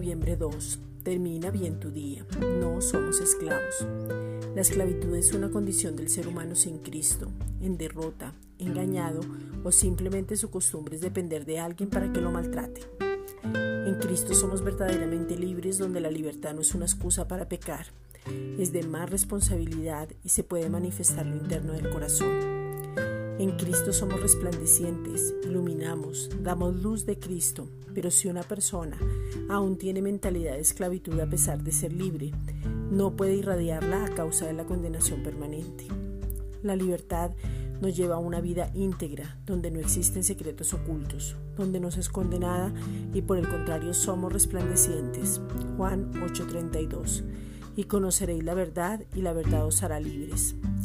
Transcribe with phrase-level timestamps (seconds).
[0.00, 0.78] 2.
[1.02, 2.24] Termina bien tu día.
[2.40, 3.86] No somos esclavos.
[4.54, 7.28] La esclavitud es una condición del ser humano sin Cristo,
[7.60, 9.20] en derrota, engañado
[9.64, 12.82] o simplemente su costumbre es depender de alguien para que lo maltrate.
[13.44, 17.86] En Cristo somos verdaderamente libres donde la libertad no es una excusa para pecar,
[18.58, 22.61] es de más responsabilidad y se puede manifestar lo interno del corazón.
[23.42, 28.96] En Cristo somos resplandecientes, iluminamos, damos luz de Cristo, pero si una persona
[29.50, 32.30] aún tiene mentalidad de esclavitud a pesar de ser libre,
[32.92, 35.88] no puede irradiarla a causa de la condenación permanente.
[36.62, 37.32] La libertad
[37.80, 42.38] nos lleva a una vida íntegra, donde no existen secretos ocultos, donde no se esconde
[42.38, 42.72] nada
[43.12, 45.40] y por el contrario somos resplandecientes.
[45.76, 47.24] Juan 8:32.
[47.74, 50.54] Y conoceréis la verdad y la verdad os hará libres.